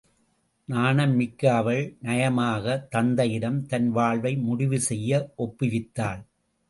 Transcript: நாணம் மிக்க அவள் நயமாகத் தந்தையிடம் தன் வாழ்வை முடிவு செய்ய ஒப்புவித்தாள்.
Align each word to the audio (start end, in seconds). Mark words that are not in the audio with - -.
நாணம் 0.65 1.13
மிக்க 1.15 1.55
அவள் 1.55 1.97
நயமாகத் 2.03 2.87
தந்தையிடம் 2.87 3.65
தன் 3.65 3.89
வாழ்வை 3.89 4.35
முடிவு 4.37 4.79
செய்ய 4.79 5.33
ஒப்புவித்தாள். 5.37 6.23